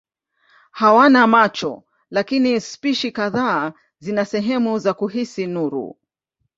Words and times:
Hawana 0.71 1.27
macho 1.27 1.83
lakini 2.09 2.61
spishi 2.61 3.11
kadhaa 3.11 3.73
zina 3.99 4.25
sehemu 4.25 4.79
za 4.79 4.93
kuhisi 4.93 5.47
nuru. 5.47 5.97